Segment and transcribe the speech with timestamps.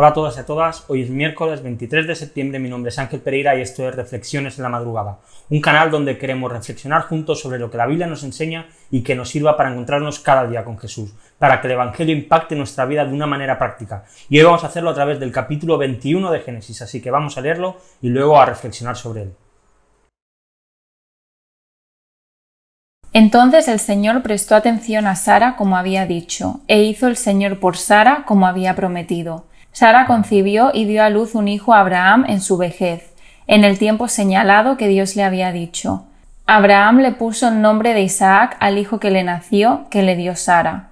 [0.00, 2.98] Hola a todas y a todas, hoy es miércoles 23 de septiembre, mi nombre es
[3.00, 5.18] Ángel Pereira y esto es Reflexiones en la Madrugada,
[5.50, 9.16] un canal donde queremos reflexionar juntos sobre lo que la Biblia nos enseña y que
[9.16, 13.04] nos sirva para encontrarnos cada día con Jesús, para que el Evangelio impacte nuestra vida
[13.04, 14.04] de una manera práctica.
[14.28, 17.36] Y hoy vamos a hacerlo a través del capítulo 21 de Génesis, así que vamos
[17.36, 19.34] a leerlo y luego a reflexionar sobre él.
[23.12, 27.76] Entonces el Señor prestó atención a Sara como había dicho, e hizo el Señor por
[27.76, 29.47] Sara como había prometido.
[29.72, 33.14] Sara concibió y dio a luz un hijo a Abraham en su vejez,
[33.46, 36.04] en el tiempo señalado que Dios le había dicho.
[36.46, 40.34] Abraham le puso el nombre de Isaac al hijo que le nació, que le dio
[40.34, 40.88] Sara.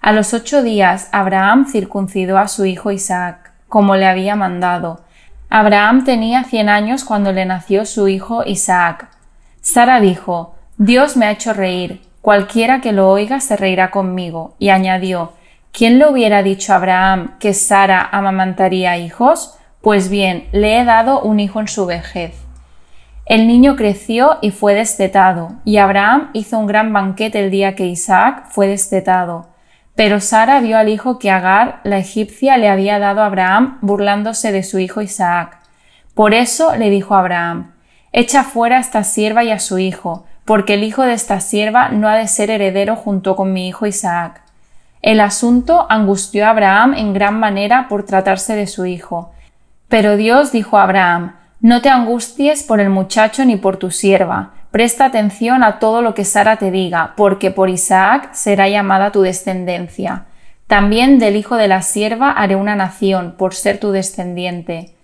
[0.00, 5.04] A los ocho días Abraham circuncidó a su hijo Isaac, como le había mandado.
[5.48, 9.08] Abraham tenía cien años cuando le nació su hijo Isaac.
[9.60, 14.70] Sara dijo, Dios me ha hecho reír, cualquiera que lo oiga se reirá conmigo, y
[14.70, 15.32] añadió,
[15.76, 19.58] ¿Quién le hubiera dicho a Abraham que Sara amamantaría hijos?
[19.82, 22.32] Pues bien, le he dado un hijo en su vejez.
[23.26, 27.84] El niño creció y fue destetado, y Abraham hizo un gran banquete el día que
[27.84, 29.48] Isaac fue destetado.
[29.94, 34.52] Pero Sara vio al hijo que Agar, la egipcia, le había dado a Abraham, burlándose
[34.52, 35.58] de su hijo Isaac.
[36.14, 37.74] Por eso le dijo a Abraham,
[38.12, 41.90] Echa fuera a esta sierva y a su hijo, porque el hijo de esta sierva
[41.90, 44.45] no ha de ser heredero junto con mi hijo Isaac.
[45.02, 49.32] El asunto angustió a Abraham en gran manera por tratarse de su hijo.
[49.88, 54.52] Pero Dios dijo a Abraham, No te angusties por el muchacho ni por tu sierva,
[54.70, 59.22] presta atención a todo lo que Sara te diga, porque por Isaac será llamada tu
[59.22, 60.24] descendencia.
[60.66, 64.95] También del hijo de la sierva haré una nación, por ser tu descendiente.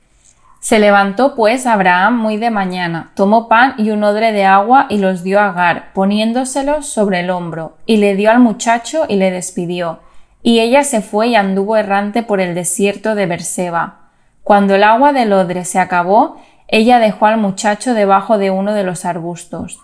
[0.63, 4.99] Se levantó pues Abraham muy de mañana, tomó pan y un odre de agua y
[4.99, 9.33] los dio a Agar, poniéndoselos sobre el hombro, y le dio al muchacho y le
[9.33, 9.99] despidió.
[10.41, 14.11] Y ella se fue y anduvo errante por el desierto de Berseba.
[14.45, 18.85] Cuando el agua del odre se acabó, ella dejó al muchacho debajo de uno de
[18.85, 19.81] los arbustos.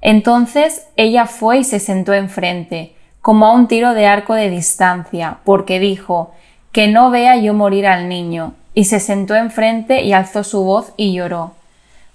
[0.00, 5.38] Entonces ella fue y se sentó enfrente, como a un tiro de arco de distancia,
[5.44, 6.32] porque dijo,
[6.72, 10.92] que no vea yo morir al niño, y se sentó enfrente y alzó su voz
[10.98, 11.54] y lloró.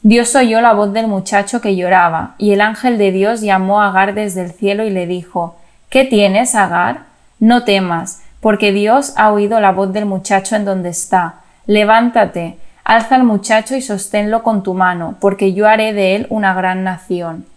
[0.04, 3.88] Dios oyó la voz del muchacho que lloraba, y el ángel de Dios llamó a
[3.88, 5.56] Agar desde el cielo y le dijo
[5.90, 7.06] ¿Qué tienes, Agar?
[7.40, 11.42] No temas, porque Dios ha oído la voz del muchacho en donde está.
[11.66, 16.54] Levántate, alza al muchacho y sosténlo con tu mano, porque yo haré de él una
[16.54, 17.48] gran nación.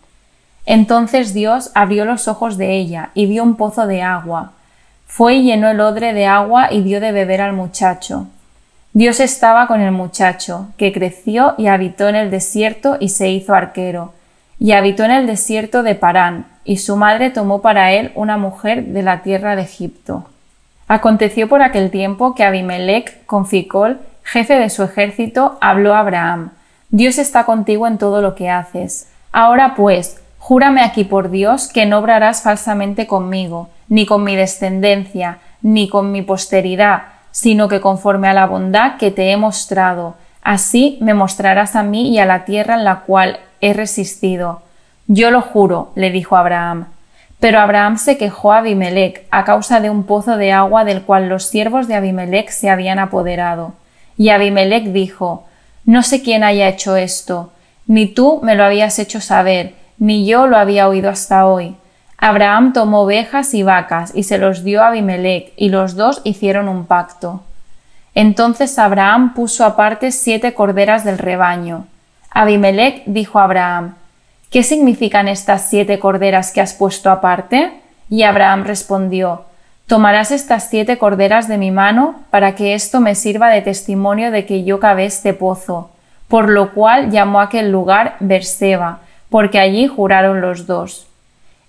[0.64, 4.52] Entonces Dios abrió los ojos de ella y vio un pozo de agua.
[5.06, 8.28] Fue y llenó el odre de agua y dio de beber al muchacho.
[8.96, 13.52] Dios estaba con el muchacho, que creció y habitó en el desierto y se hizo
[13.52, 14.12] arquero,
[14.60, 18.84] y habitó en el desierto de Parán, y su madre tomó para él una mujer
[18.84, 20.26] de la tierra de Egipto.
[20.86, 26.50] Aconteció por aquel tiempo que Abimelech, con Ficol, jefe de su ejército, habló a Abraham,
[26.90, 29.08] Dios está contigo en todo lo que haces.
[29.32, 35.38] Ahora pues, júrame aquí por Dios que no obrarás falsamente conmigo, ni con mi descendencia,
[35.62, 40.14] ni con mi posteridad, sino que conforme a la bondad que te he mostrado,
[40.44, 44.62] así me mostrarás a mí y a la tierra en la cual he resistido.
[45.08, 46.86] Yo lo juro, le dijo Abraham.
[47.40, 51.28] Pero Abraham se quejó a Abimelech a causa de un pozo de agua del cual
[51.28, 53.72] los siervos de Abimelech se habían apoderado.
[54.16, 55.44] Y Abimelech dijo,
[55.84, 57.52] No sé quién haya hecho esto,
[57.88, 61.74] ni tú me lo habías hecho saber, ni yo lo había oído hasta hoy.
[62.26, 66.70] Abraham tomó ovejas y vacas y se los dio a Abimelech, y los dos hicieron
[66.70, 67.42] un pacto.
[68.14, 71.86] Entonces Abraham puso aparte siete corderas del rebaño.
[72.30, 73.96] Abimelech dijo a Abraham,
[74.50, 77.72] ¿Qué significan estas siete corderas que has puesto aparte?
[78.08, 79.44] Y Abraham respondió,
[79.86, 84.46] Tomarás estas siete corderas de mi mano para que esto me sirva de testimonio de
[84.46, 85.90] que yo cavé este pozo,
[86.28, 91.06] por lo cual llamó aquel lugar Berseba, porque allí juraron los dos.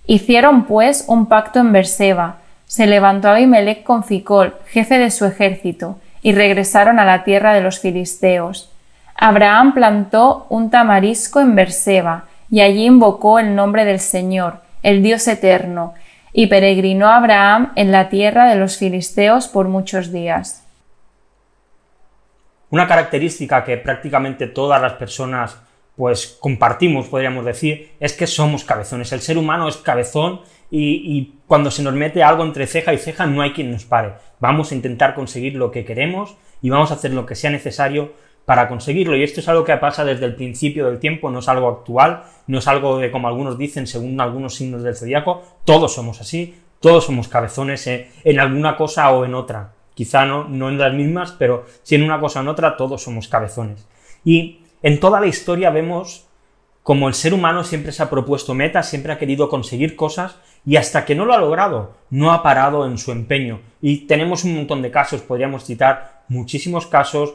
[0.07, 2.37] Hicieron pues un pacto en Berseba.
[2.65, 7.61] Se levantó Abimelech con Ficol, jefe de su ejército, y regresaron a la tierra de
[7.61, 8.71] los filisteos.
[9.15, 15.27] Abraham plantó un tamarisco en Berseba, y allí invocó el nombre del Señor, el Dios
[15.27, 15.93] eterno,
[16.33, 20.63] y peregrinó Abraham en la tierra de los filisteos por muchos días.
[22.69, 25.57] Una característica que prácticamente todas las personas
[25.95, 29.12] pues compartimos, podríamos decir, es que somos cabezones.
[29.12, 33.25] El ser humano es cabezón y, cuando se nos mete algo entre ceja y ceja
[33.27, 34.13] no hay quien nos pare.
[34.39, 38.13] Vamos a intentar conseguir lo que queremos y vamos a hacer lo que sea necesario
[38.45, 39.15] para conseguirlo.
[39.15, 42.24] Y esto es algo que pasa desde el principio del tiempo, no es algo actual,
[42.48, 46.56] no es algo de como algunos dicen según algunos signos del zodiaco, todos somos así,
[46.80, 49.71] todos somos cabezones en alguna cosa o en otra.
[49.94, 53.01] quizá no, no en las mismas, pero si en una cosa o en otra todos
[53.01, 53.88] somos cabezones.
[54.25, 56.27] Y en toda la historia vemos
[56.83, 60.75] como el ser humano siempre se ha propuesto metas, siempre ha querido conseguir cosas y
[60.75, 63.61] hasta que no lo ha logrado, no ha parado en su empeño.
[63.81, 67.33] Y tenemos un montón de casos, podríamos citar muchísimos casos.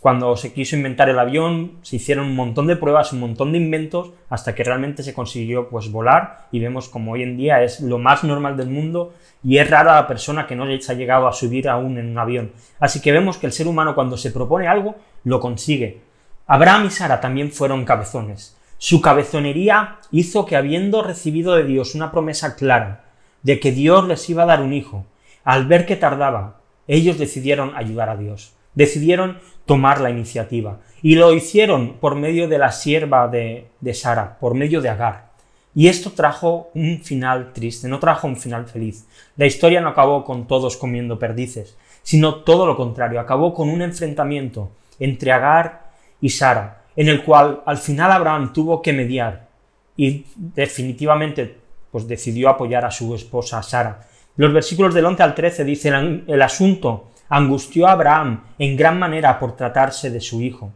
[0.00, 3.58] Cuando se quiso inventar el avión, se hicieron un montón de pruebas, un montón de
[3.58, 7.80] inventos, hasta que realmente se consiguió pues volar y vemos como hoy en día es
[7.80, 9.12] lo más normal del mundo
[9.44, 12.18] y es rara la persona que no se ha llegado a subir aún en un
[12.18, 12.52] avión.
[12.80, 16.07] Así que vemos que el ser humano cuando se propone algo, lo consigue.
[16.50, 18.56] Abraham y Sara también fueron cabezones.
[18.78, 23.04] Su cabezonería hizo que habiendo recibido de Dios una promesa clara
[23.42, 25.04] de que Dios les iba a dar un hijo,
[25.44, 31.34] al ver que tardaba, ellos decidieron ayudar a Dios, decidieron tomar la iniciativa y lo
[31.34, 35.28] hicieron por medio de la sierva de, de Sara, por medio de Agar.
[35.74, 39.06] Y esto trajo un final triste, no trajo un final feliz.
[39.36, 43.82] La historia no acabó con todos comiendo perdices, sino todo lo contrario, acabó con un
[43.82, 45.87] enfrentamiento entre Agar
[46.20, 49.48] y Sara, en el cual al final Abraham tuvo que mediar
[49.96, 51.58] y definitivamente
[51.90, 54.00] pues decidió apoyar a su esposa Sara.
[54.36, 59.38] Los versículos del 11 al 13 dicen el asunto angustió a Abraham en gran manera
[59.38, 60.72] por tratarse de su hijo.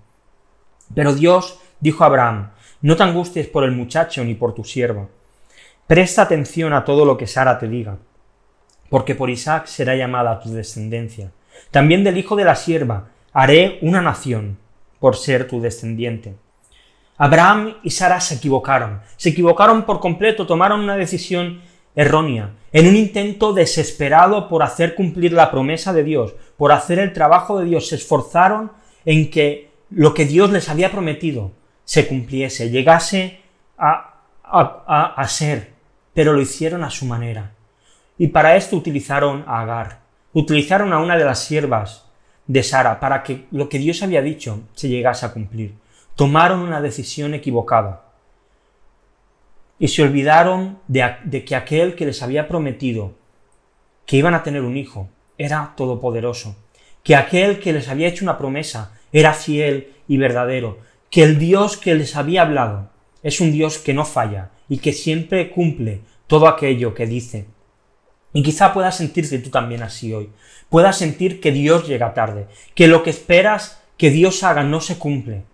[0.94, 2.50] Pero Dios dijo a Abraham,
[2.82, 5.08] no te angusties por el muchacho ni por tu siervo.
[5.86, 7.98] Presta atención a todo lo que Sara te diga,
[8.88, 11.30] porque por Isaac será llamada tu descendencia.
[11.70, 14.58] También del hijo de la sierva haré una nación,
[15.02, 16.36] por ser tu descendiente.
[17.18, 21.60] Abraham y Sara se equivocaron, se equivocaron por completo, tomaron una decisión
[21.96, 27.12] errónea, en un intento desesperado por hacer cumplir la promesa de Dios, por hacer el
[27.12, 28.70] trabajo de Dios, se esforzaron
[29.04, 31.50] en que lo que Dios les había prometido
[31.84, 33.40] se cumpliese, llegase
[33.76, 35.72] a, a, a ser,
[36.14, 37.50] pero lo hicieron a su manera.
[38.18, 40.02] Y para esto utilizaron a Agar,
[40.32, 42.11] utilizaron a una de las siervas
[42.46, 45.74] de Sara para que lo que Dios había dicho se llegase a cumplir.
[46.16, 48.04] Tomaron una decisión equivocada
[49.78, 53.14] y se olvidaron de, que aquel que les había prometido
[54.06, 55.08] que iban a tener un hijo
[55.38, 56.54] era todopoderoso,
[57.02, 60.78] que aquel que les había hecho una promesa era fiel y verdadero,
[61.10, 62.90] que el Dios que les había hablado
[63.22, 67.46] es un Dios que no falla y que siempre cumple todo aquello que dice.
[68.32, 70.30] Y quizá puedas sentirte tú también así hoy.
[70.70, 74.98] Puedas sentir que Dios llega tarde, que lo que esperas que Dios haga no se
[74.98, 75.44] cumple.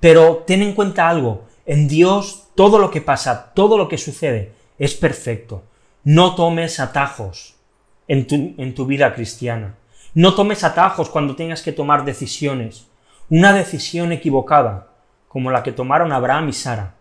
[0.00, 4.52] Pero ten en cuenta algo, en Dios todo lo que pasa, todo lo que sucede
[4.78, 5.62] es perfecto.
[6.04, 7.56] No tomes atajos
[8.08, 9.74] en tu, en tu vida cristiana.
[10.14, 12.86] No tomes atajos cuando tengas que tomar decisiones.
[13.28, 14.88] Una decisión equivocada,
[15.28, 16.94] como la que tomaron Abraham y Sara,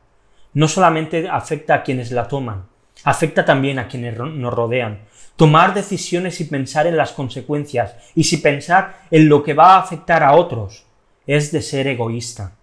[0.53, 2.65] no solamente afecta a quienes la toman,
[3.03, 5.01] afecta también a quienes nos rodean.
[5.35, 9.79] Tomar decisiones y pensar en las consecuencias y si pensar en lo que va a
[9.79, 10.85] afectar a otros
[11.27, 12.53] es de ser egoísta.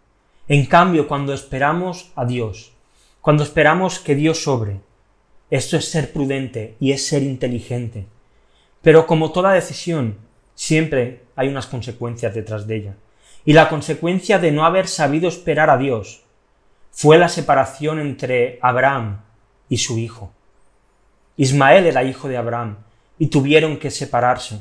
[0.49, 2.73] En cambio, cuando esperamos a Dios,
[3.21, 4.81] cuando esperamos que Dios sobre,
[5.51, 8.07] esto es ser prudente y es ser inteligente.
[8.81, 10.17] Pero como toda decisión,
[10.55, 12.95] siempre hay unas consecuencias detrás de ella.
[13.45, 16.23] Y la consecuencia de no haber sabido esperar a Dios
[16.91, 19.23] fue la separación entre Abraham
[19.69, 20.33] y su hijo.
[21.37, 22.77] Ismael era hijo de Abraham
[23.19, 24.61] y tuvieron que separarse.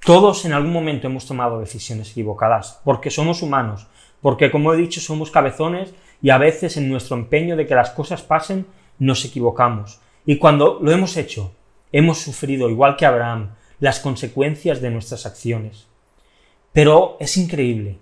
[0.00, 3.88] Todos en algún momento hemos tomado decisiones equivocadas, porque somos humanos,
[4.22, 7.90] porque como he dicho somos cabezones y a veces en nuestro empeño de que las
[7.90, 8.66] cosas pasen
[8.98, 10.00] nos equivocamos.
[10.24, 11.52] Y cuando lo hemos hecho,
[11.92, 15.88] hemos sufrido, igual que Abraham, las consecuencias de nuestras acciones.
[16.72, 17.98] Pero es increíble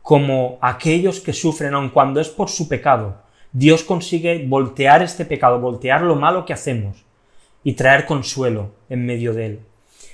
[0.00, 3.20] como aquellos que sufren, aun cuando es por su pecado,
[3.52, 7.04] Dios consigue voltear este pecado, voltear lo malo que hacemos
[7.68, 9.60] y traer consuelo en medio de él.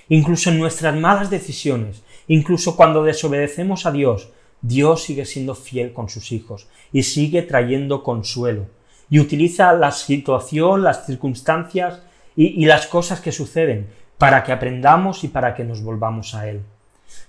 [0.08, 4.30] Incluso en nuestras malas decisiones, incluso cuando desobedecemos a Dios,
[4.60, 8.66] Dios sigue siendo fiel con sus hijos y sigue trayendo consuelo.
[9.08, 12.02] Y utiliza la situación, las circunstancias
[12.34, 13.86] y, las cosas que suceden
[14.18, 16.60] para que aprendamos y para que nos volvamos a Él.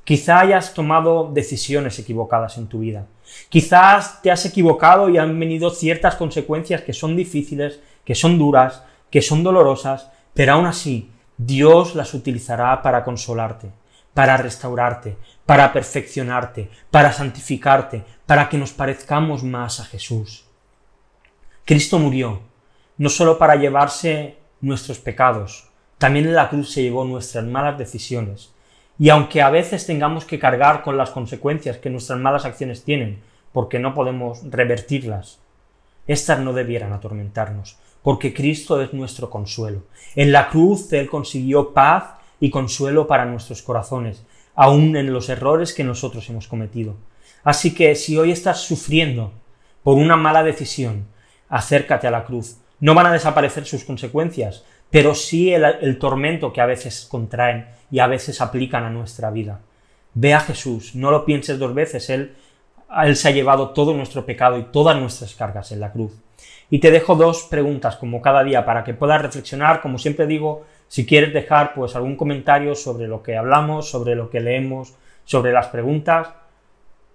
[0.03, 3.05] Quizá hayas tomado decisiones equivocadas en tu vida.
[3.49, 8.81] Quizás te has equivocado y han venido ciertas consecuencias que son difíciles, que son duras,
[9.09, 13.71] que son dolorosas, pero aún así Dios las utilizará para consolarte,
[14.13, 20.45] para restaurarte, para perfeccionarte, para santificarte, para que nos parezcamos más a Jesús.
[21.65, 22.41] Cristo murió,
[22.97, 28.53] no solo para llevarse nuestros pecados, también en la cruz se llevó nuestras malas decisiones,
[28.97, 33.21] y aunque a veces tengamos que cargar con las consecuencias que nuestras malas acciones tienen,
[33.51, 35.39] porque no podemos revertirlas,
[36.07, 39.81] éstas no debieran atormentarnos, porque Cristo es nuestro consuelo.
[40.15, 42.03] En la cruz Él consiguió paz
[42.39, 46.93] y consuelo para nuestros corazones, aun en los errores que nosotros hemos cometido.
[47.43, 49.31] Así que si hoy estás sufriendo
[49.81, 51.07] por una mala decisión,
[51.49, 52.57] acércate a la cruz.
[52.79, 57.97] No van a desaparecer sus consecuencias, pero sí el, tormento que a veces contraen y
[57.97, 59.61] a veces aplican a nuestra vida.
[60.13, 62.35] Ve a Jesús, no lo pienses dos veces, Él,
[63.03, 66.13] Él se ha llevado todo nuestro pecado y todas nuestras cargas en la cruz.
[66.69, 70.65] Y te dejo dos preguntas como cada día para que puedas reflexionar, como siempre digo,
[70.87, 74.93] si quieres dejar pues algún comentario sobre lo que hablamos, sobre lo que leemos,
[75.25, 76.29] sobre las preguntas,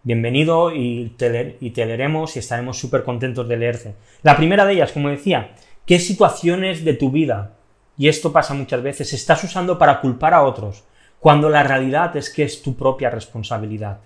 [0.02, 3.94] bienvenido y te, y te leeremos y estaremos súper contentos de leerte.
[4.22, 5.52] La primera de ellas, como decía,
[5.86, 7.52] ¿qué situaciones de tu vida,
[7.96, 10.84] y esto pasa muchas veces, estás usando para culpar a otros,
[11.18, 13.98] cuando la realidad es que es tu propia responsabilidad?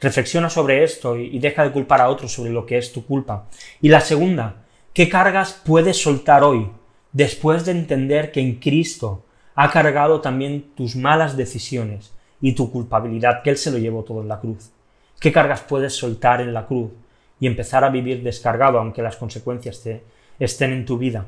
[0.00, 3.48] Reflexiona sobre esto y deja de culpar a otros sobre lo que es tu culpa.
[3.80, 6.70] Y la segunda, ¿qué cargas puedes soltar hoy
[7.12, 9.24] después de entender que en Cristo
[9.54, 14.22] ha cargado también tus malas decisiones y tu culpabilidad, que Él se lo llevó todo
[14.22, 14.70] en la cruz?
[15.18, 16.92] ¿Qué cargas puedes soltar en la cruz
[17.40, 20.04] y empezar a vivir descargado aunque las consecuencias te
[20.38, 21.26] estén en tu vida?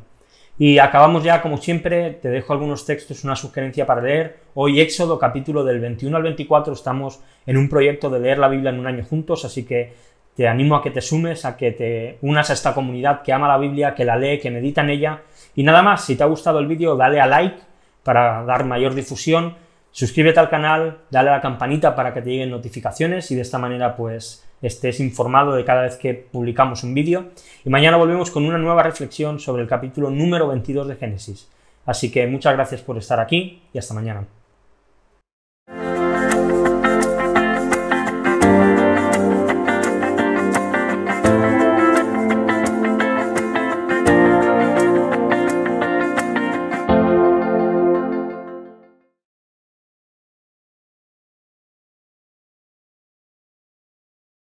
[0.60, 4.40] Y acabamos ya, como siempre, te dejo algunos textos, una sugerencia para leer.
[4.52, 8.68] Hoy Éxodo, capítulo del 21 al 24, estamos en un proyecto de leer la Biblia
[8.68, 9.94] en un año juntos, así que
[10.36, 13.48] te animo a que te sumes, a que te unas a esta comunidad que ama
[13.48, 15.22] la Biblia, que la lee, que medita en ella.
[15.54, 17.56] Y nada más, si te ha gustado el vídeo, dale a like
[18.02, 19.56] para dar mayor difusión,
[19.92, 23.58] suscríbete al canal, dale a la campanita para que te lleguen notificaciones y de esta
[23.58, 27.30] manera pues estés informado de cada vez que publicamos un vídeo.
[27.64, 31.48] Y mañana volvemos con una nueva reflexión sobre el capítulo número 22 de Génesis.
[31.86, 34.39] Así que muchas gracias por estar aquí y hasta mañana.